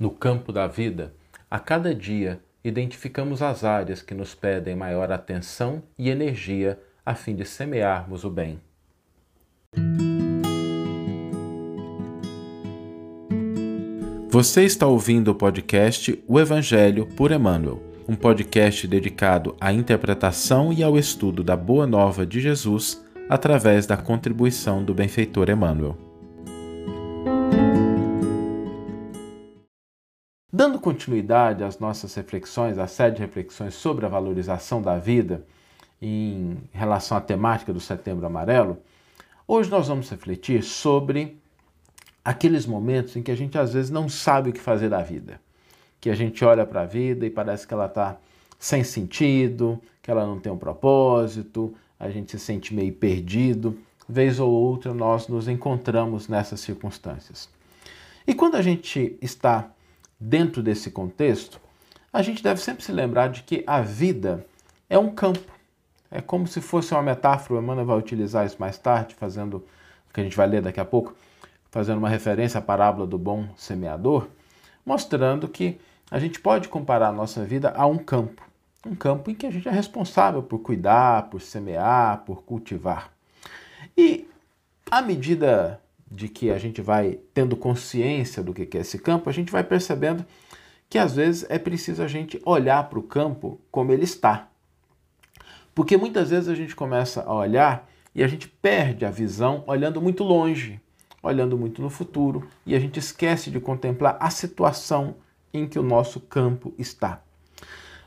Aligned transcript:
No 0.00 0.10
campo 0.10 0.50
da 0.50 0.66
vida, 0.66 1.12
a 1.50 1.58
cada 1.58 1.94
dia 1.94 2.40
identificamos 2.64 3.42
as 3.42 3.64
áreas 3.64 4.00
que 4.00 4.14
nos 4.14 4.34
pedem 4.34 4.74
maior 4.74 5.12
atenção 5.12 5.82
e 5.98 6.08
energia 6.08 6.80
a 7.04 7.14
fim 7.14 7.36
de 7.36 7.44
semearmos 7.44 8.24
o 8.24 8.30
bem. 8.30 8.58
Você 14.30 14.64
está 14.64 14.86
ouvindo 14.86 15.32
o 15.32 15.34
podcast 15.34 16.18
O 16.26 16.40
Evangelho 16.40 17.04
por 17.04 17.30
Emmanuel, 17.30 17.82
um 18.08 18.16
podcast 18.16 18.88
dedicado 18.88 19.54
à 19.60 19.70
interpretação 19.70 20.72
e 20.72 20.82
ao 20.82 20.96
estudo 20.96 21.44
da 21.44 21.54
Boa 21.54 21.86
Nova 21.86 22.24
de 22.24 22.40
Jesus 22.40 23.04
através 23.28 23.84
da 23.84 23.98
contribuição 23.98 24.82
do 24.82 24.94
benfeitor 24.94 25.50
Emmanuel. 25.50 26.09
Continuidade 30.80 31.62
às 31.62 31.78
nossas 31.78 32.14
reflexões, 32.14 32.78
à 32.78 32.86
série 32.86 33.14
de 33.14 33.20
reflexões 33.20 33.74
sobre 33.74 34.06
a 34.06 34.08
valorização 34.08 34.80
da 34.80 34.98
vida 34.98 35.44
em 36.00 36.56
relação 36.72 37.18
à 37.18 37.20
temática 37.20 37.70
do 37.70 37.80
Setembro 37.80 38.24
Amarelo, 38.24 38.78
hoje 39.46 39.68
nós 39.68 39.88
vamos 39.88 40.08
refletir 40.08 40.62
sobre 40.62 41.36
aqueles 42.24 42.64
momentos 42.64 43.14
em 43.14 43.22
que 43.22 43.30
a 43.30 43.36
gente 43.36 43.58
às 43.58 43.74
vezes 43.74 43.90
não 43.90 44.08
sabe 44.08 44.48
o 44.48 44.52
que 44.54 44.60
fazer 44.60 44.88
da 44.88 45.02
vida. 45.02 45.38
Que 46.00 46.08
a 46.08 46.14
gente 46.14 46.42
olha 46.46 46.64
para 46.64 46.80
a 46.80 46.86
vida 46.86 47.26
e 47.26 47.30
parece 47.30 47.66
que 47.66 47.74
ela 47.74 47.86
está 47.86 48.16
sem 48.58 48.82
sentido, 48.82 49.78
que 50.00 50.10
ela 50.10 50.26
não 50.26 50.40
tem 50.40 50.50
um 50.50 50.56
propósito, 50.56 51.74
a 51.98 52.08
gente 52.08 52.30
se 52.32 52.38
sente 52.38 52.74
meio 52.74 52.92
perdido. 52.94 53.78
Vez 54.08 54.40
ou 54.40 54.50
outra 54.50 54.94
nós 54.94 55.28
nos 55.28 55.46
encontramos 55.46 56.26
nessas 56.26 56.60
circunstâncias. 56.60 57.50
E 58.26 58.32
quando 58.32 58.54
a 58.54 58.62
gente 58.62 59.18
está 59.20 59.70
dentro 60.20 60.62
desse 60.62 60.90
contexto, 60.90 61.58
a 62.12 62.22
gente 62.22 62.42
deve 62.42 62.60
sempre 62.60 62.84
se 62.84 62.92
lembrar 62.92 63.28
de 63.28 63.42
que 63.42 63.64
a 63.66 63.80
vida 63.80 64.44
é 64.88 64.98
um 64.98 65.10
campo. 65.10 65.52
É 66.10 66.20
como 66.20 66.46
se 66.46 66.60
fosse 66.60 66.92
uma 66.92 67.02
metáfora, 67.02 67.58
o 67.58 67.62
Emmanuel 67.62 67.86
vai 67.86 67.96
utilizar 67.96 68.44
isso 68.44 68.56
mais 68.58 68.76
tarde, 68.76 69.14
fazendo 69.14 69.64
que 70.12 70.20
a 70.20 70.24
gente 70.24 70.36
vai 70.36 70.46
ler 70.46 70.60
daqui 70.60 70.80
a 70.80 70.84
pouco, 70.84 71.14
fazendo 71.70 71.98
uma 71.98 72.08
referência 72.08 72.58
à 72.58 72.62
parábola 72.62 73.06
do 73.06 73.16
bom 73.16 73.48
semeador, 73.56 74.28
mostrando 74.84 75.48
que 75.48 75.80
a 76.10 76.18
gente 76.18 76.40
pode 76.40 76.68
comparar 76.68 77.08
a 77.08 77.12
nossa 77.12 77.44
vida 77.44 77.72
a 77.76 77.86
um 77.86 77.96
campo. 77.96 78.42
Um 78.84 78.96
campo 78.96 79.30
em 79.30 79.34
que 79.34 79.46
a 79.46 79.50
gente 79.50 79.68
é 79.68 79.70
responsável 79.70 80.42
por 80.42 80.58
cuidar, 80.58 81.30
por 81.30 81.40
semear, 81.40 82.22
por 82.24 82.42
cultivar. 82.42 83.12
E 83.96 84.26
à 84.90 85.00
medida 85.00 85.80
de 86.10 86.28
que 86.28 86.50
a 86.50 86.58
gente 86.58 86.82
vai 86.82 87.18
tendo 87.32 87.56
consciência 87.56 88.42
do 88.42 88.52
que 88.52 88.76
é 88.76 88.80
esse 88.80 88.98
campo, 88.98 89.30
a 89.30 89.32
gente 89.32 89.52
vai 89.52 89.62
percebendo 89.62 90.24
que 90.88 90.98
às 90.98 91.14
vezes 91.14 91.46
é 91.48 91.58
preciso 91.58 92.02
a 92.02 92.08
gente 92.08 92.40
olhar 92.44 92.88
para 92.88 92.98
o 92.98 93.02
campo 93.02 93.60
como 93.70 93.92
ele 93.92 94.04
está. 94.04 94.48
Porque 95.74 95.96
muitas 95.96 96.30
vezes 96.30 96.48
a 96.48 96.54
gente 96.54 96.74
começa 96.74 97.22
a 97.22 97.32
olhar 97.32 97.88
e 98.14 98.24
a 98.24 98.28
gente 98.28 98.48
perde 98.48 99.04
a 99.04 99.10
visão 99.10 99.62
olhando 99.66 100.02
muito 100.02 100.24
longe 100.24 100.80
olhando 101.22 101.56
muito 101.56 101.82
no 101.82 101.90
futuro 101.90 102.46
e 102.64 102.74
a 102.74 102.80
gente 102.80 102.98
esquece 102.98 103.50
de 103.50 103.60
contemplar 103.60 104.16
a 104.20 104.30
situação 104.30 105.16
em 105.52 105.66
que 105.66 105.78
o 105.78 105.82
nosso 105.82 106.20
campo 106.20 106.72
está. 106.78 107.22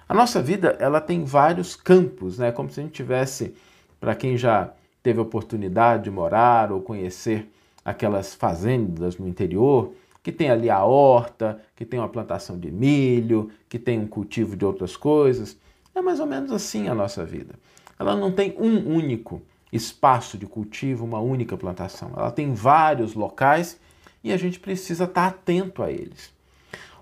A 0.08 0.14
nossa 0.14 0.42
vida 0.42 0.76
ela 0.80 1.00
tem 1.00 1.24
vários 1.24 1.76
campos, 1.76 2.38
né? 2.38 2.52
Como 2.52 2.70
se 2.70 2.80
a 2.80 2.84
gente 2.84 2.94
tivesse, 2.94 3.54
para 4.00 4.16
quem 4.16 4.38
já 4.38 4.74
teve 5.02 5.20
a 5.20 5.24
oportunidade 5.24 6.06
de 6.06 6.12
morar 6.12 6.72
ou 6.72 6.81
conhecer 6.81 7.50
aquelas 7.84 8.34
fazendas 8.34 9.17
no 9.17 9.28
interior, 9.28 9.94
que 10.22 10.31
tem 10.31 10.50
ali 10.50 10.70
a 10.70 10.84
horta, 10.84 11.62
que 11.76 11.86
tem 11.86 12.00
uma 12.00 12.08
plantação 12.08 12.58
de 12.58 12.72
milho, 12.72 13.52
que 13.67 13.78
tem 13.78 14.00
um 14.00 14.08
cultivo 14.08 14.56
de 14.56 14.64
outras 14.64 14.95
coisas. 14.95 15.58
É 15.94 16.02
mais 16.02 16.20
ou 16.20 16.25
menos 16.25 16.52
assim 16.52 16.88
a 16.88 16.95
nossa 16.95 17.25
vida. 17.25 17.56
Ela 18.00 18.16
não 18.16 18.31
tem 18.31 18.56
um 18.58 18.95
único 18.95 19.41
espaço 19.72 20.38
de 20.38 20.46
cultivo, 20.46 21.03
uma 21.03 21.19
única 21.19 21.57
plantação. 21.57 22.12
Ela 22.16 22.31
tem 22.31 22.53
vários 22.53 23.13
locais 23.16 23.80
e 24.24 24.31
a 24.31 24.38
gente 24.38 24.59
precisa 24.59 25.03
estar 25.03 25.28
atento 25.28 25.84
a 25.84 25.91
eles. 25.91 26.31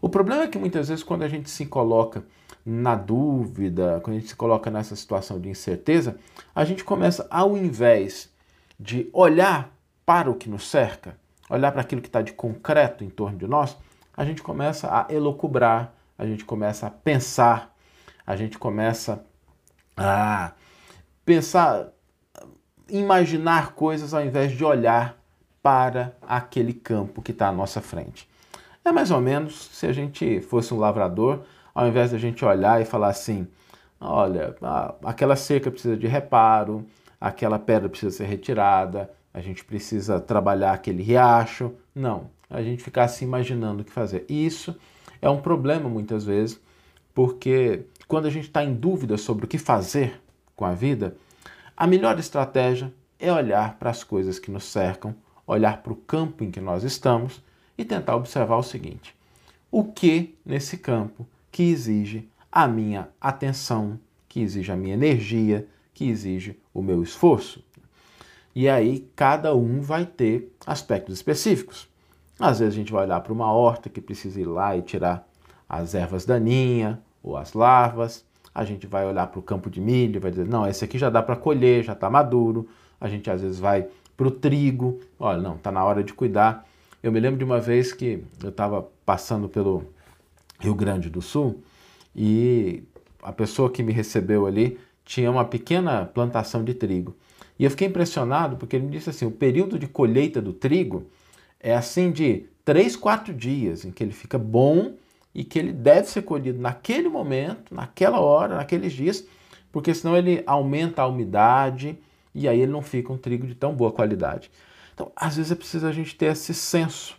O 0.02 0.10
problema 0.10 0.44
é 0.44 0.48
que 0.48 0.58
muitas 0.58 0.90
vezes 0.90 1.04
quando 1.04 1.24
a 1.24 1.28
gente 1.28 1.50
se 1.50 1.66
coloca 1.68 2.24
na 2.66 2.96
dúvida, 2.96 4.00
quando 4.04 4.16
a 4.16 4.20
gente 4.20 4.30
se 4.30 4.36
coloca 4.36 4.72
nessa 4.72 4.96
situação 4.96 5.40
de 5.40 5.50
incerteza, 5.50 6.18
a 6.56 6.66
gente 6.66 6.84
começa, 6.84 7.28
ao 7.30 7.56
invés 7.56 8.30
de 8.80 9.10
olhar 9.14 9.72
para 10.12 10.30
o 10.30 10.36
que 10.36 10.50
nos 10.50 10.70
cerca, 10.70 11.16
olhar 11.50 11.72
para 11.72 11.80
aquilo 11.80 12.02
que 12.02 12.10
está 12.10 12.22
de 12.22 12.34
concreto 12.34 13.02
em 13.02 13.10
torno 13.10 13.38
de 13.38 13.48
nós, 13.48 13.78
a 14.14 14.26
gente 14.26 14.44
começa 14.44 14.90
a 14.90 15.08
elocubrar, 15.10 15.94
a 16.18 16.26
gente 16.26 16.44
começa 16.44 16.88
a 16.88 16.90
pensar, 16.90 17.74
a 18.28 18.36
gente 18.36 18.60
começa 18.60 19.24
a 19.96 20.52
pensar 21.24 21.94
imaginar 22.90 23.72
coisas 23.72 24.14
ao 24.14 24.22
invés 24.22 24.52
de 24.52 24.66
olhar 24.66 25.16
para 25.64 26.14
aquele 26.22 26.74
campo 26.74 27.22
que 27.22 27.32
está 27.32 27.48
à 27.48 27.54
nossa 27.54 27.80
frente. 27.80 28.30
É 28.84 28.92
mais 28.92 29.12
ou 29.12 29.22
menos 29.22 29.70
se 29.72 29.88
a 29.88 29.94
gente 29.94 30.42
fosse 30.42 30.74
um 30.74 30.78
lavrador, 30.78 31.44
ao 31.74 31.88
invés 31.88 32.10
de 32.10 32.18
a 32.18 32.20
gente 32.20 32.44
olhar 32.44 32.82
e 32.82 32.86
falar 32.86 33.08
assim: 33.08 33.48
olha, 33.98 34.58
aquela 35.06 35.38
cerca 35.38 35.72
precisa 35.72 35.96
de 35.96 36.06
reparo, 36.06 36.86
aquela 37.18 37.58
pedra 37.58 37.88
precisa 37.88 38.18
ser 38.18 38.26
retirada, 38.26 39.10
a 39.34 39.42
gente 39.42 39.64
precisa 39.64 40.20
trabalhar 40.20 40.74
aquele 40.74 41.02
riacho. 41.04 41.74
Não, 41.96 42.30
a 42.50 42.62
gente 42.62 42.84
ficar 42.84 43.08
se 43.08 43.24
imaginando 43.24 43.82
o 43.82 43.86
que 43.86 43.92
fazer. 43.92 44.26
Isso 44.28 44.76
é 45.22 45.30
um 45.30 45.42
problema 45.42 45.88
muitas 45.88 46.26
vezes, 46.26 46.60
porque 47.14 47.86
quando 48.08 48.26
a 48.26 48.30
gente 48.30 48.48
está 48.48 48.64
em 48.64 48.74
dúvida 48.74 49.18
sobre 49.18 49.46
o 49.46 49.48
que 49.48 49.58
fazer 49.58 50.22
com 50.56 50.66
a 50.66 50.74
vida, 50.74 51.16
a 51.76 51.88
melhor 51.88 52.20
estratégia 52.20 52.94
é 53.20 53.32
olhar 53.32 53.78
para 53.78 53.90
as 53.90 54.04
coisas 54.04 54.40
que 54.40 54.52
nos 54.52 54.66
cercam, 54.66 55.16
olhar 55.46 55.82
para 55.82 55.94
o 55.94 55.96
campo 55.96 56.44
em 56.44 56.52
que 56.52 56.60
nós 56.60 56.84
estamos 56.84 57.42
e 57.78 57.86
tentar 57.86 58.16
observar 58.16 58.58
o 58.58 58.64
seguinte: 58.64 59.16
o 59.72 59.86
que 59.86 60.36
nesse 60.46 60.78
campo 60.78 61.26
que 61.52 61.64
exige 61.64 62.28
a 62.52 62.68
minha 62.68 63.10
atenção, 63.20 64.00
que 64.28 64.42
exige 64.42 64.72
a 64.72 64.76
minha 64.76 64.94
energia, 64.94 65.68
que 65.94 66.10
exige 66.10 66.60
o 66.74 66.82
meu 66.82 67.02
esforço? 67.02 67.64
E 68.56 68.68
aí 68.68 69.08
cada 69.16 69.56
um 69.56 69.82
vai 69.82 70.06
ter 70.06 70.52
aspectos 70.66 71.16
específicos. 71.16 71.88
Às 72.40 72.60
vezes 72.60 72.74
a 72.74 72.78
gente 72.78 72.92
vai 72.92 73.06
olhar 73.06 73.20
para 73.22 73.34
uma 73.34 73.52
horta 73.52 73.90
que 73.90 74.02
precisa 74.02 74.42
ir 74.42 74.46
lá 74.46 74.76
e 74.76 74.82
tirar 74.82 75.28
as 75.70 75.96
ervas 75.96 76.26
daninhas 76.26 76.98
ou 77.24 77.38
as 77.38 77.54
larvas 77.54 78.26
a 78.54 78.64
gente 78.66 78.86
vai 78.86 79.06
olhar 79.06 79.28
para 79.28 79.40
o 79.40 79.42
campo 79.42 79.70
de 79.70 79.80
milho, 79.80 80.20
vai 80.20 80.30
dizer, 80.30 80.46
não, 80.46 80.68
esse 80.68 80.84
aqui 80.84 80.98
já 80.98 81.10
dá 81.10 81.24
para 81.24 81.36
colher, 81.36 81.84
já 81.84 81.94
está 81.94 82.10
maduro. 82.10 82.68
A 83.00 83.08
gente 83.08 83.30
às 83.30 83.42
vezes 83.42 83.60
vai 83.60 83.88
para 84.16 84.28
o 84.28 84.32
trigo, 84.32 85.00
olha, 85.18 85.42
não, 85.42 85.56
está 85.56 85.72
na 85.72 85.84
hora 85.84 86.04
de 86.04 86.14
cuidar. 86.14 86.68
Eu 87.02 87.12
me 87.12 87.20
lembro 87.20 87.38
de 87.38 87.44
uma 87.44 87.60
vez 87.60 87.94
que 87.94 88.24
eu 88.44 88.50
estava 88.50 88.88
passando 89.06 89.48
pelo 89.50 89.86
Rio 90.60 90.76
Grande 90.76 91.10
do 91.10 91.22
Sul 91.22 91.64
e 92.16 92.84
a 93.24 93.32
pessoa 93.32 93.70
que 93.70 93.82
me 93.82 93.94
recebeu 93.94 94.46
ali 94.46 94.78
tinha 95.04 95.32
uma 95.32 95.46
pequena 95.46 96.06
plantação 96.06 96.64
de 96.64 96.74
trigo. 96.74 97.16
E 97.62 97.64
eu 97.64 97.70
fiquei 97.70 97.88
impressionado 97.88 98.58
porque 98.58 98.76
ele 98.76 98.86
me 98.86 98.92
disse 98.92 99.12
assim: 99.12 99.24
o 99.24 99.30
período 99.30 99.78
de 99.78 99.86
colheita 99.86 100.42
do 100.42 100.52
trigo 100.52 101.06
é 101.60 101.76
assim 101.76 102.12
de 102.12 102.48
três, 102.66 102.96
quatro 102.96 103.32
dias, 103.32 103.86
em 103.86 103.92
que 103.92 104.04
ele 104.04 104.14
fica 104.14 104.36
bom 104.36 104.96
e 105.32 105.44
que 105.44 105.60
ele 105.60 105.72
deve 105.72 106.10
ser 106.10 106.24
colhido 106.24 106.60
naquele 106.60 107.08
momento, 107.08 107.76
naquela 107.76 108.20
hora, 108.20 108.56
naqueles 108.56 108.92
dias, 108.94 109.24
porque 109.72 109.94
senão 109.94 110.18
ele 110.18 110.42
aumenta 110.48 111.04
a 111.04 111.08
umidade 111.08 111.96
e 112.34 112.48
aí 112.48 112.62
ele 112.62 112.72
não 112.72 112.82
fica 112.82 113.14
um 113.14 113.18
trigo 113.18 113.46
de 113.46 113.54
tão 113.54 113.76
boa 113.76 113.92
qualidade. 113.92 114.50
Então, 114.96 115.12
às 115.16 115.38
vezes 115.38 115.52
é 115.52 115.56
preciso 115.56 115.86
a 115.86 115.92
gente 115.92 116.16
ter 116.16 116.32
esse 116.32 116.56
senso 116.56 117.16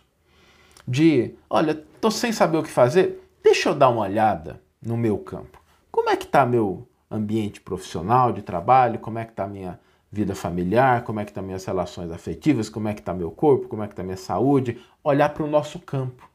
de, 0.85 1.35
olha, 1.49 1.71
estou 1.71 2.11
sem 2.11 2.33
saber 2.33 2.57
o 2.57 2.63
que 2.63 2.69
fazer, 2.69 3.23
deixa 3.41 3.69
eu 3.69 3.75
dar 3.75 3.87
uma 3.87 4.01
olhada 4.01 4.61
no 4.85 4.97
meu 4.97 5.17
campo. 5.19 5.57
Como 5.89 6.09
é 6.09 6.17
que 6.17 6.25
está 6.25 6.45
meu 6.45 6.85
ambiente 7.09 7.61
profissional 7.61 8.33
de 8.33 8.41
trabalho? 8.41 8.99
Como 8.99 9.17
é 9.17 9.23
que 9.23 9.31
está 9.31 9.47
minha 9.47 9.79
vida 10.13 10.35
familiar? 10.35 11.03
Como 11.03 11.19
é 11.19 11.25
que 11.25 11.31
estão 11.31 11.41
tá 11.41 11.47
minhas 11.47 11.65
relações 11.65 12.11
afetivas? 12.11 12.69
Como 12.69 12.87
é 12.87 12.93
que 12.93 13.01
está 13.01 13.15
meu 13.15 13.31
corpo? 13.31 13.67
Como 13.67 13.83
é 13.83 13.87
que 13.87 13.93
está 13.93 14.03
minha 14.03 14.15
saúde? 14.15 14.79
Olhar 15.03 15.29
para 15.29 15.43
o 15.43 15.47
nosso 15.47 15.79
campo 15.79 16.29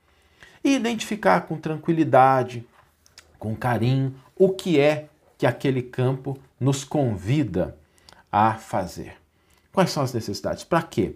e 0.65 0.75
identificar 0.75 1.43
com 1.43 1.57
tranquilidade, 1.57 2.67
com 3.39 3.55
carinho, 3.55 4.13
o 4.37 4.51
que 4.51 4.81
é 4.81 5.09
que 5.39 5.47
aquele 5.47 5.81
campo 5.81 6.37
nos 6.59 6.83
convida 6.83 7.77
a 8.33 8.55
fazer. 8.55 9.15
Quais 9.73 9.91
são 9.91 10.03
as 10.03 10.13
necessidades? 10.13 10.65
Para 10.65 10.83
quê? 10.83 11.15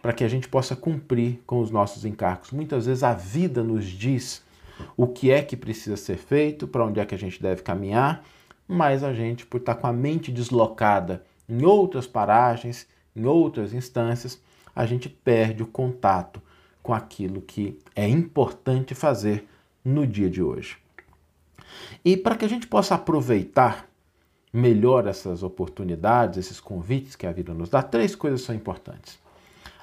Para 0.00 0.14
que 0.14 0.24
a 0.24 0.28
gente 0.28 0.48
possa 0.48 0.74
cumprir 0.74 1.42
com 1.46 1.60
os 1.60 1.70
nossos 1.70 2.06
encargos. 2.06 2.52
Muitas 2.52 2.86
vezes 2.86 3.02
a 3.02 3.12
vida 3.12 3.62
nos 3.62 3.84
diz 3.84 4.42
o 4.96 5.06
que 5.06 5.30
é 5.30 5.42
que 5.42 5.56
precisa 5.56 5.96
ser 5.96 6.16
feito, 6.16 6.66
para 6.66 6.86
onde 6.86 7.00
é 7.00 7.04
que 7.04 7.14
a 7.14 7.18
gente 7.18 7.42
deve 7.42 7.62
caminhar, 7.62 8.24
mas 8.66 9.04
a 9.04 9.12
gente, 9.12 9.44
por 9.44 9.58
estar 9.58 9.74
com 9.74 9.86
a 9.86 9.92
mente 9.92 10.32
deslocada 10.32 11.22
em 11.48 11.64
outras 11.64 12.06
paragens, 12.06 12.86
em 13.14 13.24
outras 13.24 13.72
instâncias, 13.72 14.40
a 14.74 14.86
gente 14.86 15.08
perde 15.08 15.62
o 15.62 15.66
contato 15.66 16.42
com 16.82 16.94
aquilo 16.94 17.40
que 17.40 17.78
é 17.94 18.08
importante 18.08 18.94
fazer 18.94 19.48
no 19.84 20.06
dia 20.06 20.30
de 20.30 20.42
hoje. 20.42 20.76
E 22.04 22.16
para 22.16 22.36
que 22.36 22.44
a 22.44 22.48
gente 22.48 22.66
possa 22.66 22.94
aproveitar 22.94 23.88
melhor 24.52 25.06
essas 25.06 25.42
oportunidades, 25.42 26.38
esses 26.38 26.60
convites 26.60 27.16
que 27.16 27.26
a 27.26 27.32
vida 27.32 27.52
nos 27.52 27.68
dá, 27.68 27.82
três 27.82 28.14
coisas 28.14 28.42
são 28.42 28.54
importantes. 28.54 29.18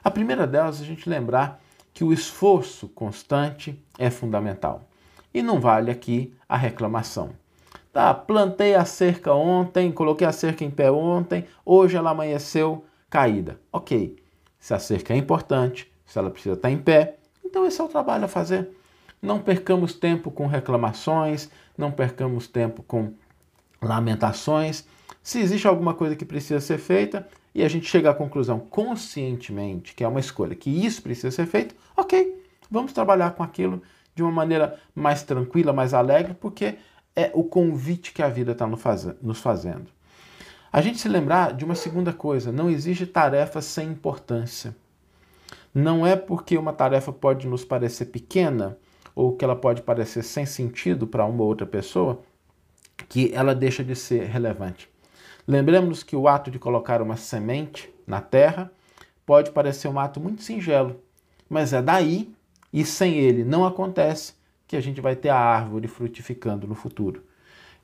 A 0.04 0.12
primeira 0.12 0.48
delas 0.48 0.80
é 0.80 0.84
a 0.84 0.88
gente 0.88 1.10
lembrar 1.10 1.62
que 1.94 2.04
o 2.04 2.14
esforço 2.14 2.88
constante 2.90 3.82
é 3.98 4.10
fundamental. 4.10 4.88
E 5.34 5.42
não 5.42 5.60
vale 5.60 5.92
aqui 5.92 6.34
a 6.48 6.58
reclamação. 6.58 7.32
Tá, 7.95 8.13
plantei 8.13 8.75
a 8.75 8.83
cerca 8.83 9.33
ontem, 9.33 9.89
coloquei 9.89 10.27
a 10.27 10.31
cerca 10.33 10.65
em 10.65 10.69
pé 10.69 10.92
ontem, 10.92 11.45
hoje 11.63 11.95
ela 11.95 12.09
amanheceu 12.09 12.83
caída. 13.09 13.57
Ok, 13.71 14.21
se 14.59 14.74
a 14.74 14.80
cerca 14.80 15.13
é 15.13 15.15
importante, 15.15 15.89
se 16.06 16.19
ela 16.19 16.30
precisa 16.30 16.56
estar 16.56 16.69
em 16.69 16.77
pé, 16.77 17.15
então 17.42 17.65
esse 17.65 17.80
é 17.80 17.83
o 17.86 17.88
trabalho 17.88 18.25
a 18.25 18.27
fazer. 18.27 18.69
Não 19.21 19.39
percamos 19.39 19.94
tempo 19.94 20.30
com 20.30 20.45
reclamações, 20.45 21.50
não 21.77 21.89
percamos 21.89 22.47
tempo 22.47 22.83
com 22.83 23.13
lamentações. 23.81 24.86
Se 25.24 25.39
existe 25.39 25.65
alguma 25.65 25.94
coisa 25.94 26.18
que 26.18 26.25
precisa 26.25 26.59
ser 26.59 26.80
feita 26.80 27.25
e 27.53 27.63
a 27.63 27.69
gente 27.69 27.88
chega 27.88 28.09
à 28.09 28.13
conclusão 28.13 28.59
conscientemente 28.59 29.95
que 29.95 30.03
é 30.03 30.07
uma 30.09 30.19
escolha, 30.19 30.53
que 30.53 30.86
isso 30.86 31.01
precisa 31.01 31.31
ser 31.31 31.45
feito, 31.45 31.74
ok, 31.95 32.44
vamos 32.69 32.92
trabalhar 32.92 33.31
com 33.36 33.42
aquilo 33.42 33.81
de 34.13 34.21
uma 34.21 34.33
maneira 34.33 34.77
mais 34.94 35.24
tranquila, 35.24 35.71
mais 35.71 35.94
alegre, 35.94 36.33
porque 36.33 36.75
é 37.16 37.32
o 37.34 37.44
convite 37.44 38.12
que 38.12 38.22
a 38.22 38.30
vida 38.30 38.52
está 38.52 38.68
nos 38.68 39.40
fazendo. 39.40 39.88
A 40.72 40.82
gente 40.82 41.00
se 41.00 41.08
lembrar 41.08 41.54
de 41.54 41.64
uma 41.64 41.76
segunda 41.76 42.12
coisa: 42.12 42.52
não 42.52 42.70
existe 42.70 43.06
tarefa 43.06 43.62
sem 43.62 43.90
importância. 43.90 44.76
Não 45.74 46.06
é 46.06 46.16
porque 46.16 46.58
uma 46.58 46.74
tarefa 46.74 47.12
pode 47.12 47.48
nos 47.48 47.64
parecer 47.64 48.06
pequena 48.06 48.78
ou 49.16 49.36
que 49.36 49.46
ela 49.46 49.56
pode 49.56 49.82
parecer 49.82 50.24
sem 50.24 50.46
sentido 50.46 51.08
para 51.08 51.26
uma 51.26 51.42
ou 51.42 51.48
outra 51.48 51.66
pessoa 51.66 52.22
que 53.08 53.32
ela 53.34 53.56
deixa 53.56 53.84
de 53.84 53.96
ser 53.96 54.26
relevante. 54.26 54.90
Lembremos 55.48 56.04
que 56.04 56.16
o 56.16 56.28
ato 56.28 56.50
de 56.50 56.60
colocar 56.60 57.02
uma 57.02 57.18
semente 57.18 57.94
na 58.06 58.20
terra 58.20 58.72
pode 59.26 59.52
parecer 59.52 59.88
um 59.88 60.00
ato 60.00 60.20
muito 60.20 60.42
singelo, 60.44 61.00
mas 61.50 61.72
é 61.72 61.82
daí 61.82 62.34
e 62.74 62.84
sem 62.84 63.16
ele 63.16 63.44
não 63.44 63.66
acontece 63.66 64.34
que 64.68 64.76
a 64.76 64.82
gente 64.82 65.02
vai 65.02 65.16
ter 65.16 65.30
a 65.30 65.38
árvore 65.38 65.88
frutificando 65.88 66.68
no 66.68 66.76
futuro. 66.76 67.24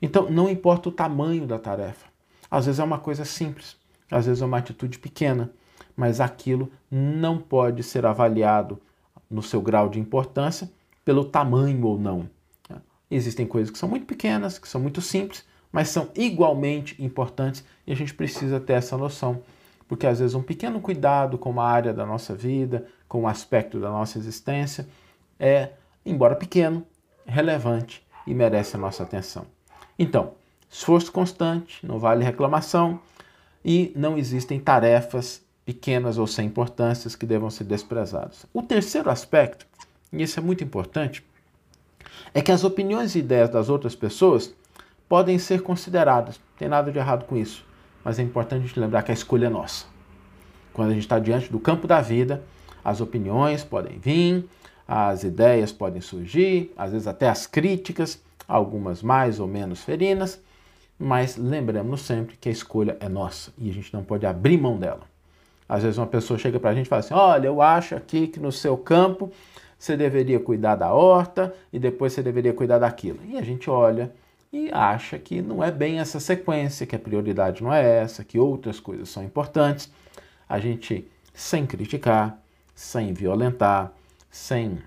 Então, 0.00 0.30
não 0.30 0.48
importa 0.48 0.88
o 0.88 0.92
tamanho 0.92 1.46
da 1.46 1.58
tarefa. 1.58 2.06
Às 2.50 2.66
vezes 2.66 2.80
é 2.80 2.84
uma 2.84 2.98
coisa 2.98 3.24
simples, 3.24 3.76
às 4.10 4.26
vezes 4.26 4.42
é 4.42 4.44
uma 4.44 4.58
atitude 4.58 4.98
pequena, 4.98 5.50
mas 5.96 6.20
aquilo 6.20 6.70
não 6.90 7.38
pode 7.38 7.82
ser 7.82 8.04
avaliado 8.04 8.80
no 9.30 9.42
seu 9.42 9.60
grau 9.62 9.88
de 9.88 9.98
importância 9.98 10.70
pelo 11.04 11.24
tamanho 11.24 11.86
ou 11.86 11.98
não. 11.98 12.28
Existem 13.10 13.46
coisas 13.46 13.70
que 13.70 13.78
são 13.78 13.88
muito 13.88 14.06
pequenas, 14.06 14.58
que 14.58 14.66
são 14.66 14.80
muito 14.80 15.02
simples, 15.02 15.44
mas 15.70 15.88
são 15.88 16.08
igualmente 16.14 17.02
importantes 17.02 17.64
e 17.86 17.92
a 17.92 17.94
gente 17.94 18.14
precisa 18.14 18.58
ter 18.58 18.72
essa 18.72 18.96
noção, 18.96 19.42
porque 19.86 20.06
às 20.06 20.18
vezes 20.18 20.34
um 20.34 20.42
pequeno 20.42 20.80
cuidado 20.80 21.36
com 21.36 21.50
uma 21.50 21.64
área 21.64 21.92
da 21.92 22.06
nossa 22.06 22.34
vida, 22.34 22.86
com 23.06 23.22
um 23.22 23.28
aspecto 23.28 23.78
da 23.78 23.90
nossa 23.90 24.18
existência, 24.18 24.88
é 25.38 25.72
embora 26.04 26.34
pequeno, 26.34 26.86
relevante 27.26 28.04
e 28.26 28.34
merece 28.34 28.76
a 28.76 28.78
nossa 28.78 29.02
atenção. 29.02 29.46
Então, 29.98 30.32
esforço 30.70 31.12
constante, 31.12 31.84
não 31.86 31.98
vale 31.98 32.24
reclamação 32.24 33.00
e 33.64 33.92
não 33.94 34.16
existem 34.16 34.58
tarefas 34.58 35.42
pequenas 35.64 36.18
ou 36.18 36.26
sem 36.26 36.46
importâncias 36.46 37.14
que 37.14 37.26
devam 37.26 37.50
ser 37.50 37.64
desprezadas. 37.64 38.46
O 38.52 38.62
terceiro 38.62 39.10
aspecto, 39.10 39.66
e 40.12 40.22
isso 40.22 40.38
é 40.38 40.42
muito 40.42 40.64
importante, 40.64 41.24
é 42.34 42.40
que 42.40 42.52
as 42.52 42.64
opiniões 42.64 43.14
e 43.14 43.20
ideias 43.20 43.50
das 43.50 43.68
outras 43.68 43.94
pessoas 43.94 44.54
podem 45.08 45.38
ser 45.38 45.62
consideradas. 45.62 46.36
Não 46.36 46.58
tem 46.58 46.68
nada 46.68 46.90
de 46.90 46.98
errado 46.98 47.24
com 47.24 47.36
isso, 47.36 47.64
mas 48.04 48.18
é 48.18 48.22
importante 48.22 48.64
a 48.64 48.66
gente 48.66 48.80
lembrar 48.80 49.02
que 49.02 49.10
a 49.10 49.14
escolha 49.14 49.46
é 49.46 49.50
nossa. 49.50 49.86
Quando 50.72 50.90
a 50.90 50.94
gente 50.94 51.02
está 51.02 51.18
diante 51.18 51.52
do 51.52 51.60
campo 51.60 51.86
da 51.86 52.00
vida, 52.00 52.42
as 52.84 53.00
opiniões 53.00 53.62
podem 53.62 53.98
vir, 53.98 54.48
as 54.86 55.24
ideias 55.24 55.72
podem 55.72 56.00
surgir, 56.00 56.72
às 56.76 56.92
vezes 56.92 57.06
até 57.06 57.28
as 57.28 57.46
críticas, 57.46 58.20
algumas 58.46 59.02
mais 59.02 59.40
ou 59.40 59.46
menos 59.46 59.82
ferinas, 59.82 60.40
mas 60.98 61.36
lembremos 61.36 62.02
sempre 62.02 62.36
que 62.36 62.48
a 62.48 62.52
escolha 62.52 62.96
é 63.00 63.08
nossa 63.08 63.52
e 63.58 63.70
a 63.70 63.72
gente 63.72 63.92
não 63.92 64.04
pode 64.04 64.26
abrir 64.26 64.58
mão 64.58 64.78
dela. 64.78 65.02
Às 65.68 65.82
vezes 65.82 65.98
uma 65.98 66.06
pessoa 66.06 66.38
chega 66.38 66.60
para 66.60 66.70
a 66.70 66.74
gente 66.74 66.86
e 66.86 66.88
fala 66.88 67.00
assim: 67.00 67.14
Olha, 67.14 67.46
eu 67.46 67.62
acho 67.62 67.94
aqui 67.94 68.26
que 68.26 68.38
no 68.38 68.52
seu 68.52 68.76
campo 68.76 69.32
você 69.78 69.96
deveria 69.96 70.38
cuidar 70.38 70.76
da 70.76 70.92
horta 70.92 71.54
e 71.72 71.78
depois 71.78 72.12
você 72.12 72.22
deveria 72.22 72.52
cuidar 72.52 72.78
daquilo. 72.78 73.18
E 73.26 73.36
a 73.36 73.42
gente 73.42 73.70
olha 73.70 74.12
e 74.52 74.70
acha 74.70 75.18
que 75.18 75.40
não 75.40 75.64
é 75.64 75.70
bem 75.70 75.98
essa 75.98 76.20
sequência, 76.20 76.86
que 76.86 76.94
a 76.94 76.98
prioridade 76.98 77.62
não 77.62 77.72
é 77.72 78.00
essa, 78.02 78.22
que 78.22 78.38
outras 78.38 78.78
coisas 78.78 79.08
são 79.08 79.24
importantes. 79.24 79.90
A 80.46 80.58
gente, 80.58 81.08
sem 81.32 81.64
criticar, 81.64 82.38
sem 82.74 83.14
violentar, 83.14 83.92
sem 84.32 84.78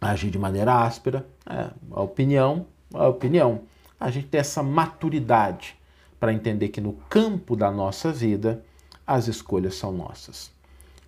agir 0.00 0.30
de 0.30 0.38
maneira 0.38 0.84
áspera. 0.84 1.26
É, 1.48 1.70
a 1.90 2.02
opinião, 2.02 2.66
a 2.92 3.08
opinião. 3.08 3.62
A 3.98 4.10
gente 4.10 4.28
tem 4.28 4.40
essa 4.40 4.62
maturidade 4.62 5.76
para 6.20 6.32
entender 6.32 6.68
que 6.68 6.80
no 6.80 6.92
campo 7.08 7.56
da 7.56 7.70
nossa 7.70 8.12
vida 8.12 8.62
as 9.06 9.26
escolhas 9.26 9.74
são 9.74 9.90
nossas. 9.90 10.52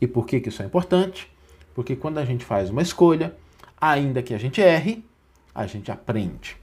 E 0.00 0.06
por 0.06 0.26
que, 0.26 0.40
que 0.40 0.48
isso 0.48 0.62
é 0.62 0.66
importante? 0.66 1.30
Porque 1.74 1.94
quando 1.94 2.18
a 2.18 2.24
gente 2.24 2.44
faz 2.44 2.70
uma 2.70 2.82
escolha, 2.82 3.36
ainda 3.78 4.22
que 4.22 4.34
a 4.34 4.38
gente 4.38 4.60
erre, 4.60 5.04
a 5.54 5.66
gente 5.66 5.90
aprende. 5.90 6.56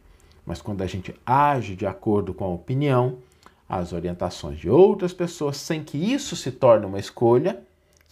Mas 0.45 0.61
quando 0.61 0.81
a 0.81 0.87
gente 0.87 1.15
age 1.25 1.75
de 1.75 1.85
acordo 1.85 2.33
com 2.33 2.43
a 2.45 2.49
opinião, 2.49 3.19
as 3.67 3.93
orientações 3.93 4.59
de 4.59 4.69
outras 4.69 5.13
pessoas, 5.13 5.57
sem 5.57 5.83
que 5.83 5.97
isso 5.97 6.35
se 6.35 6.51
torne 6.51 6.85
uma 6.85 6.99
escolha, 6.99 7.63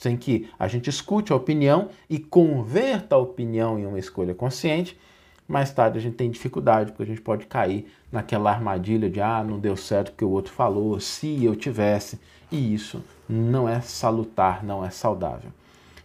sem 0.02 0.18
que 0.18 0.50
a 0.58 0.68
gente 0.68 0.90
escute 0.90 1.32
a 1.32 1.36
opinião 1.36 1.90
e 2.10 2.18
converta 2.18 3.14
a 3.14 3.20
opinião 3.20 3.78
em 3.78 3.86
uma 3.86 4.00
escolha 4.00 4.34
consciente, 4.34 5.00
mais 5.48 5.72
tarde 5.72 6.00
a 6.00 6.02
gente 6.02 6.16
tem 6.16 6.32
dificuldade, 6.32 6.92
porque 6.92 7.04
a 7.04 7.06
gente 7.06 7.22
pode 7.22 7.46
cair 7.46 7.86
naquela 8.12 8.50
armadilha 8.50 9.08
de 9.12 9.22
ah, 9.22 9.44
não 9.44 9.60
deu 9.60 9.78
certo 9.78 10.14
que 10.14 10.26
o 10.26 10.32
outro 10.32 10.52
falou, 10.52 11.00
se 11.00 11.46
eu 11.46 11.56
tivesse, 11.56 12.20
e 12.52 12.74
isso 12.74 13.04
não 13.30 13.70
é 13.70 13.80
salutar, 13.80 14.64
não 14.64 14.84
é 14.84 14.90
saudável. 14.90 15.52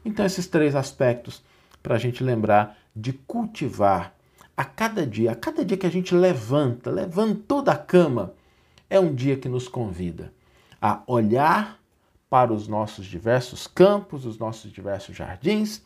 Então, 0.04 0.26
esses 0.26 0.46
três 0.46 0.74
aspectos 0.74 1.42
para 1.82 1.94
a 1.94 1.98
gente 1.98 2.22
lembrar 2.22 2.76
de 2.94 3.14
cultivar 3.14 4.14
a 4.54 4.64
cada 4.66 5.06
dia, 5.06 5.32
a 5.32 5.34
cada 5.34 5.64
dia 5.64 5.78
que 5.78 5.86
a 5.86 5.90
gente 5.90 6.14
levanta, 6.14 6.90
levantou 6.90 7.62
da 7.62 7.74
cama, 7.74 8.34
é 8.90 9.00
um 9.00 9.14
dia 9.14 9.38
que 9.38 9.48
nos 9.48 9.68
convida 9.68 10.34
a 10.82 11.00
olhar 11.06 11.80
para 12.28 12.52
os 12.52 12.66
nossos 12.66 13.06
diversos 13.06 13.66
campos, 13.66 14.26
os 14.26 14.38
nossos 14.38 14.72
diversos 14.72 15.16
jardins 15.16 15.82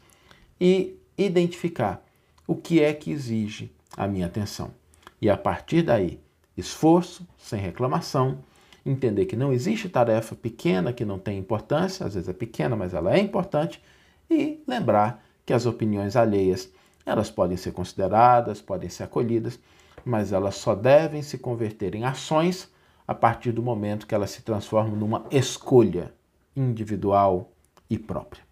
e 0.61 0.99
identificar 1.17 2.05
o 2.47 2.57
que 2.57 2.83
é 2.83 2.93
que 2.93 3.11
exige 3.11 3.73
a 3.97 4.07
minha 4.07 4.27
atenção. 4.27 4.73
E 5.21 5.29
a 5.29 5.37
partir 5.37 5.83
daí, 5.83 6.19
esforço, 6.57 7.27
sem 7.39 7.61
reclamação, 7.61 8.39
entender 8.85 9.27
que 9.27 9.37
não 9.37 9.53
existe 9.53 9.89
tarefa 9.89 10.35
pequena 10.35 10.93
que 10.93 11.05
não 11.05 11.19
tem 11.19 11.39
importância, 11.39 12.07
às 12.07 12.15
vezes 12.15 12.29
é 12.29 12.33
pequena, 12.33 12.75
mas 12.75 12.95
ela 12.95 13.15
é 13.15 13.19
importante, 13.19 13.83
e 14.31 14.63
lembrar 14.67 15.23
que 15.45 15.53
as 15.53 15.67
opiniões 15.67 16.17
alheias, 16.17 16.73
elas 17.05 17.31
podem 17.31 17.57
ser 17.57 17.73
consideradas, 17.73 18.63
podem 18.63 18.89
ser 18.89 19.05
acolhidas, 19.05 19.59
mas 20.05 20.33
elas 20.33 20.55
só 20.55 20.75
devem 20.75 21.21
se 21.21 21.37
converter 21.37 21.95
em 21.95 22.05
ações 22.05 22.71
a 23.07 23.15
partir 23.15 23.53
do 23.53 23.63
momento 23.63 24.07
que 24.07 24.15
elas 24.15 24.31
se 24.31 24.43
transformam 24.43 24.97
numa 24.97 25.27
escolha 25.31 26.15
individual 26.57 27.51
e 27.89 27.99
própria. 27.99 28.43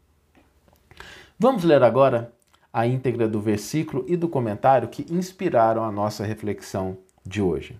Vamos 1.38 1.64
ler 1.64 1.82
agora 1.82 2.32
a 2.72 2.86
íntegra 2.86 3.28
do 3.28 3.40
versículo 3.40 4.04
e 4.08 4.16
do 4.16 4.28
comentário 4.28 4.88
que 4.88 5.06
inspiraram 5.12 5.84
a 5.84 5.92
nossa 5.92 6.24
reflexão 6.24 6.98
de 7.24 7.40
hoje. 7.40 7.78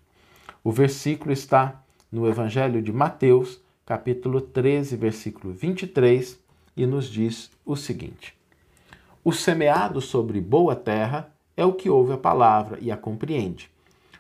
O 0.63 0.71
versículo 0.73 1.33
está 1.33 1.83
no 2.11 2.29
Evangelho 2.29 2.81
de 2.81 2.93
Mateus, 2.93 3.61
capítulo 3.85 4.41
13, 4.41 4.97
versículo 4.97 5.53
23, 5.53 6.39
e 6.77 6.87
nos 6.87 7.07
diz 7.09 7.51
o 7.65 7.77
seguinte: 7.77 8.35
O 9.25 9.33
semeado 9.33 10.01
sobre 10.01 10.41
boa 10.41 10.77
terra 10.77 11.33
é 11.57 11.65
o 11.65 11.73
que 11.73 11.91
ouve 11.91 12.13
a 12.13 12.19
palavra 12.19 12.79
e 12.81 12.91
a 12.91 12.97
compreende, 12.97 13.71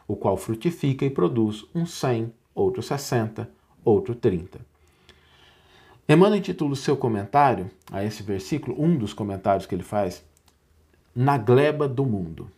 o 0.07 0.17
qual 0.17 0.37
frutifica 0.37 1.05
e 1.05 1.11
produz 1.11 1.64
um 1.75 1.87
cem, 1.87 2.33
outro 2.55 2.83
sessenta, 2.83 3.49
outro 3.85 4.14
trinta. 4.14 4.61
Emmanuel 6.11 6.38
intitula 6.38 6.73
o 6.73 6.77
seu 6.77 6.97
comentário 6.97 7.71
a 7.93 8.03
esse 8.03 8.23
versículo, 8.23 8.83
um 8.83 8.97
dos 8.97 9.12
comentários 9.12 9.67
que 9.67 9.75
ele 9.75 9.83
faz, 9.83 10.25
Na 11.15 11.37
gleba 11.37 11.87
do 11.87 12.07
mundo. 12.07 12.50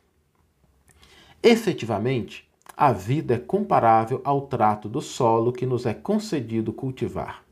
Efetivamente, 1.42 2.48
a 2.76 2.92
vida 2.92 3.34
é 3.34 3.38
comparável 3.38 4.20
ao 4.22 4.42
trato 4.42 4.88
do 4.88 5.00
solo 5.00 5.52
que 5.52 5.66
nos 5.66 5.84
é 5.84 5.92
concedido 5.92 6.72
cultivar. 6.72 7.42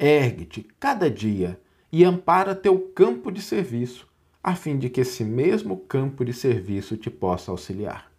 Ergue-te 0.00 0.66
cada 0.80 1.08
dia 1.08 1.60
e 1.92 2.04
ampara 2.04 2.52
teu 2.52 2.76
campo 2.80 3.30
de 3.30 3.40
serviço, 3.40 4.08
a 4.42 4.56
fim 4.56 4.76
de 4.76 4.90
que 4.90 5.02
esse 5.02 5.22
mesmo 5.22 5.76
campo 5.76 6.24
de 6.24 6.32
serviço 6.32 6.96
te 6.96 7.08
possa 7.08 7.52
auxiliar. 7.52 8.10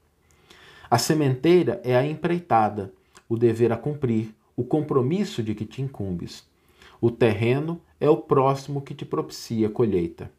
A 0.90 0.98
sementeira 0.98 1.82
é 1.84 1.94
a 1.94 2.06
empreitada, 2.06 2.94
o 3.28 3.36
dever 3.36 3.74
a 3.74 3.78
cumprir, 3.78 4.34
o 4.56 4.64
compromisso 4.64 5.44
de 5.44 5.54
que 5.54 5.66
te 5.66 5.82
incumbes. 5.82 6.55
O 7.00 7.12
terreno 7.12 7.82
é 8.00 8.10
o 8.10 8.18
próximo 8.18 8.82
que 8.82 8.94
te 8.94 9.06
propicia 9.06 9.70
colheita. 9.70 10.32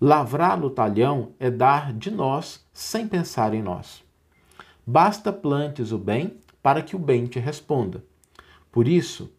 Lavrar 0.00 0.58
no 0.58 0.70
talhão 0.70 1.30
é 1.38 1.50
dar 1.50 1.92
de 1.92 2.10
nós 2.10 2.64
sem 2.72 3.08
pensar 3.08 3.54
em 3.54 3.62
nós. 3.62 4.04
Basta 4.86 5.32
plantes 5.32 5.90
o 5.90 5.98
bem 5.98 6.36
para 6.62 6.82
que 6.82 6.94
o 6.94 6.98
bem 6.98 7.26
te 7.26 7.38
responda. 7.38 8.04
Por 8.70 8.86
isso, 8.86 9.32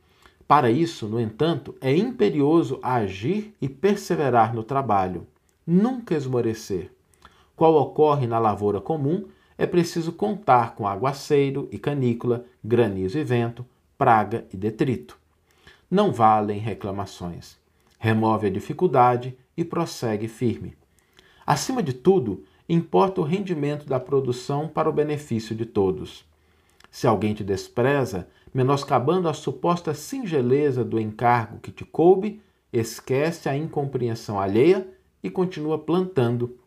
para 0.47 0.71
isso, 0.71 1.07
no 1.07 1.19
entanto, 1.19 1.75
é 1.81 1.95
imperioso 1.95 2.79
agir 2.81 3.53
e 3.61 3.67
perseverar 3.67 4.55
no 4.55 4.63
trabalho, 4.63 5.27
nunca 5.65 6.15
esmorecer. 6.15 6.91
Qual 7.55 7.75
ocorre 7.75 8.25
na 8.25 8.39
lavoura 8.39 8.79
comum, 8.79 9.25
é 9.57 9.65
preciso 9.65 10.11
contar 10.11 10.75
com 10.75 10.87
aguaceiro 10.87 11.67
e 11.71 11.77
canícula, 11.77 12.45
granizo 12.63 13.17
e 13.19 13.23
vento, 13.23 13.65
praga 13.97 14.45
e 14.53 14.57
detrito. 14.57 15.17
Não 15.89 16.11
valem 16.11 16.59
reclamações. 16.59 17.57
Remove 17.97 18.47
a 18.47 18.49
dificuldade 18.49 19.37
e 19.55 19.63
prossegue 19.63 20.27
firme. 20.27 20.75
Acima 21.45 21.81
de 21.81 21.93
tudo, 21.93 22.43
importa 22.67 23.21
o 23.21 23.23
rendimento 23.23 23.85
da 23.85 23.99
produção 23.99 24.67
para 24.67 24.89
o 24.89 24.93
benefício 24.93 25.55
de 25.55 25.65
todos. 25.65 26.25
Se 26.91 27.07
alguém 27.07 27.33
te 27.33 27.43
despreza, 27.43 28.27
menoscabando 28.53 29.29
a 29.29 29.33
suposta 29.33 29.93
singeleza 29.93 30.83
do 30.83 30.99
encargo 30.99 31.59
que 31.59 31.71
te 31.71 31.85
coube, 31.85 32.41
esquece 32.71 33.47
a 33.47 33.55
incompreensão 33.55 34.39
alheia 34.39 34.87
e 35.23 35.29
continua 35.29 35.79
plantando 35.79 36.57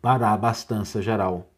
para 0.00 0.28
a 0.28 0.32
abastança 0.32 1.00
geral. 1.00 1.48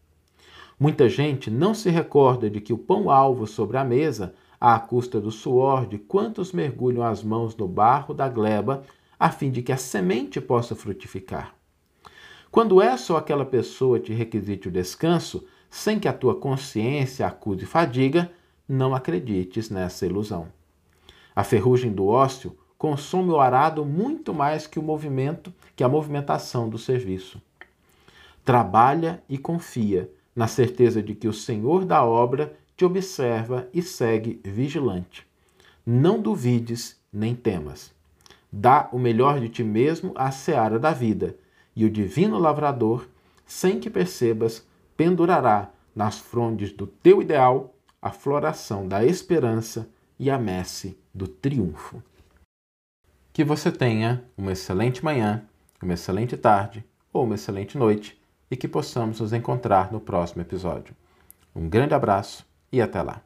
Muita 0.78 1.08
gente 1.08 1.50
não 1.50 1.74
se 1.74 1.90
recorda 1.90 2.50
de 2.50 2.60
que 2.60 2.72
o 2.72 2.78
pão-alvo 2.78 3.46
sobre 3.46 3.76
a 3.76 3.84
mesa, 3.84 4.34
à 4.66 4.78
custa 4.78 5.20
do 5.20 5.30
suor 5.30 5.84
de 5.84 5.98
quantos 5.98 6.50
mergulham 6.50 7.04
as 7.04 7.22
mãos 7.22 7.54
no 7.54 7.68
barro 7.68 8.14
da 8.14 8.30
gleba, 8.30 8.82
a 9.20 9.30
fim 9.30 9.50
de 9.50 9.60
que 9.60 9.70
a 9.70 9.76
semente 9.76 10.40
possa 10.40 10.74
frutificar. 10.74 11.54
Quando 12.50 12.80
essa 12.80 13.12
ou 13.12 13.18
aquela 13.18 13.44
pessoa 13.44 14.00
te 14.00 14.14
requisite 14.14 14.68
o 14.68 14.70
descanso, 14.70 15.44
sem 15.68 15.98
que 15.98 16.08
a 16.08 16.14
tua 16.14 16.36
consciência 16.36 17.26
acuse 17.26 17.66
fadiga, 17.66 18.32
não 18.66 18.94
acredites 18.94 19.68
nessa 19.68 20.06
ilusão. 20.06 20.48
A 21.36 21.44
ferrugem 21.44 21.92
do 21.92 22.06
ócio 22.06 22.56
consome 22.78 23.32
o 23.32 23.40
arado 23.40 23.84
muito 23.84 24.32
mais 24.32 24.66
que 24.66 24.78
o 24.78 24.82
movimento, 24.82 25.52
que 25.76 25.84
a 25.84 25.90
movimentação 25.90 26.70
do 26.70 26.78
serviço. 26.78 27.38
Trabalha 28.42 29.22
e 29.28 29.36
confia, 29.36 30.10
na 30.34 30.46
certeza 30.46 31.02
de 31.02 31.14
que 31.14 31.28
o 31.28 31.34
Senhor 31.34 31.84
da 31.84 32.02
obra 32.02 32.56
te 32.76 32.84
observa 32.84 33.68
e 33.72 33.82
segue 33.82 34.40
vigilante. 34.44 35.26
Não 35.86 36.20
duvides 36.20 37.00
nem 37.12 37.34
temas. 37.34 37.92
Dá 38.50 38.88
o 38.92 38.98
melhor 38.98 39.40
de 39.40 39.48
ti 39.48 39.64
mesmo 39.64 40.12
à 40.14 40.30
seara 40.30 40.78
da 40.78 40.92
vida, 40.92 41.36
e 41.74 41.84
o 41.84 41.90
divino 41.90 42.38
lavrador, 42.38 43.06
sem 43.44 43.80
que 43.80 43.90
percebas, 43.90 44.66
pendurará 44.96 45.70
nas 45.94 46.18
frondes 46.18 46.72
do 46.72 46.86
teu 46.86 47.20
ideal 47.20 47.74
a 48.00 48.10
floração 48.10 48.86
da 48.86 49.04
esperança 49.04 49.88
e 50.18 50.30
a 50.30 50.38
messe 50.38 50.96
do 51.12 51.26
triunfo. 51.26 52.02
Que 53.32 53.44
você 53.44 53.72
tenha 53.72 54.24
uma 54.36 54.52
excelente 54.52 55.04
manhã, 55.04 55.44
uma 55.82 55.94
excelente 55.94 56.36
tarde 56.36 56.84
ou 57.12 57.24
uma 57.24 57.34
excelente 57.34 57.76
noite 57.76 58.20
e 58.50 58.56
que 58.56 58.68
possamos 58.68 59.20
nos 59.20 59.32
encontrar 59.32 59.90
no 59.90 60.00
próximo 60.00 60.42
episódio. 60.42 60.94
Um 61.54 61.68
grande 61.68 61.94
abraço 61.94 62.46
e 62.74 62.82
até 62.82 63.02
lá. 63.02 63.22